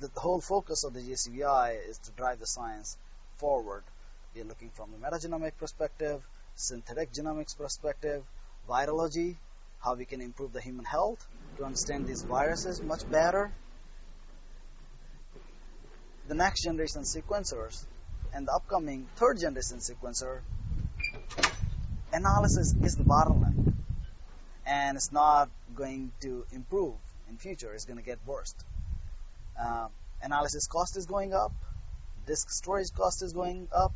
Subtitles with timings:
[0.00, 2.96] the, whole focus of the JCVI is to drive the science
[3.36, 3.82] forward.
[4.34, 6.22] We are looking from a metagenomic perspective,
[6.54, 8.22] synthetic genomics perspective,
[8.68, 9.36] virology,
[9.80, 11.24] how we can improve the human health
[11.56, 13.50] to understand these viruses much better.
[16.28, 17.84] The next generation sequencers
[18.34, 20.40] and the upcoming third generation sequencer
[22.12, 23.74] analysis is the bottleneck
[24.66, 26.94] and it's not going to improve
[27.28, 28.54] in future it's going to get worse
[29.60, 29.88] uh,
[30.22, 31.52] analysis cost is going up.
[32.26, 33.92] Disk storage cost is going up.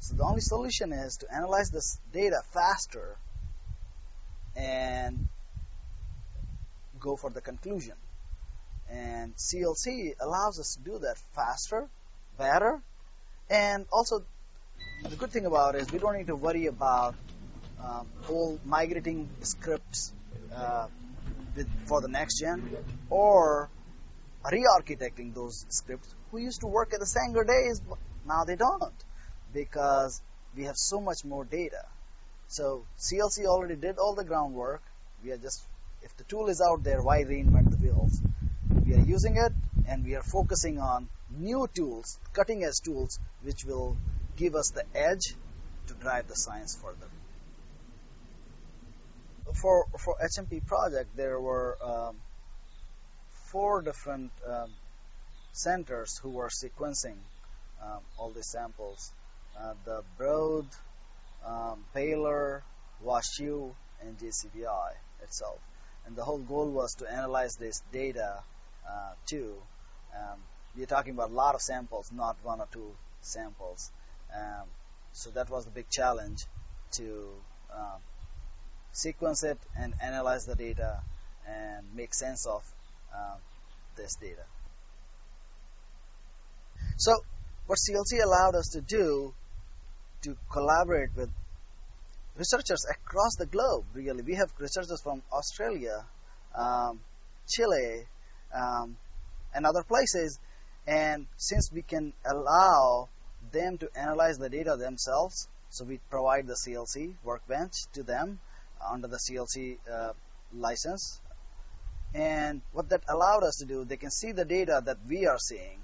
[0.00, 3.16] So the only solution is to analyze this data faster
[4.56, 5.28] and
[6.98, 7.94] go for the conclusion.
[8.90, 11.88] And CLC allows us to do that faster
[12.38, 12.80] better.
[13.48, 14.24] And also
[15.08, 17.14] the good thing about it is we don't need to worry about
[17.82, 18.06] um,
[18.64, 20.12] migrating scripts
[20.54, 20.88] uh,
[21.56, 22.76] with, for the next gen
[23.08, 23.68] or
[24.48, 27.82] re-architecting those scripts who used to work at the Sanger days
[28.26, 29.04] now they don't
[29.52, 30.20] because
[30.56, 31.84] we have so much more data.
[32.48, 34.82] So CLC already did all the groundwork.
[35.24, 35.62] We are just
[36.02, 38.20] if the tool is out there why reinvent the wheels?
[38.86, 39.52] We are using it
[39.88, 43.96] and we are focusing on new tools cutting edge tools which will
[44.36, 45.34] give us the edge
[45.88, 47.10] to drive the science further.
[49.60, 52.16] For for HMP project, there were um,
[53.50, 54.70] four different um,
[55.52, 57.16] centers who were sequencing
[57.82, 59.12] um, all the samples:
[59.58, 60.66] uh, the Broad,
[61.44, 62.62] um, Baylor,
[63.04, 63.72] WashU,
[64.02, 64.90] and JCVI
[65.22, 65.58] itself.
[66.06, 68.42] And the whole goal was to analyze this data
[68.88, 69.54] uh, too.
[70.16, 70.38] Um,
[70.76, 73.90] we're talking about a lot of samples, not one or two samples.
[74.34, 74.66] Um,
[75.12, 76.46] so that was the big challenge
[76.92, 77.28] to
[78.92, 81.00] sequence it and analyze the data
[81.46, 82.62] and make sense of
[83.14, 83.36] uh,
[83.96, 84.44] this data.
[86.96, 87.12] So,
[87.66, 89.32] what CLC allowed us to do
[90.22, 91.30] to collaborate with
[92.36, 94.22] researchers across the globe, really.
[94.22, 96.04] We have researchers from Australia,
[96.54, 97.00] um,
[97.48, 98.06] Chile,
[98.54, 98.96] um,
[99.54, 100.38] and other places.
[100.86, 103.08] And since we can allow
[103.52, 108.40] them to analyze the data themselves, so we provide the CLC workbench to them,
[108.90, 110.12] under the CLC uh,
[110.54, 111.20] license.
[112.14, 115.38] And what that allowed us to do, they can see the data that we are
[115.38, 115.78] seeing,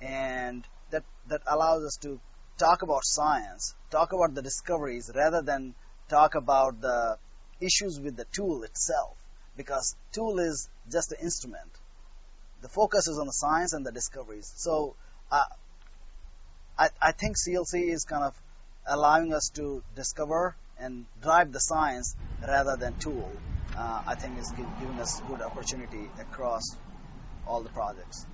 [0.00, 2.18] and that that allows us to
[2.58, 5.74] talk about science, talk about the discoveries, rather than
[6.08, 7.18] talk about the
[7.60, 9.14] issues with the tool itself,
[9.56, 11.70] because tool is just an instrument.
[12.62, 14.52] The focus is on the science and the discoveries.
[14.56, 14.96] So,
[15.30, 15.44] uh,
[16.78, 18.34] I, I think CLC is kind of
[18.86, 23.30] allowing us to discover and drive the science rather than tool,
[23.78, 26.64] Uh, I think is giving us good opportunity across
[27.46, 28.26] all the projects.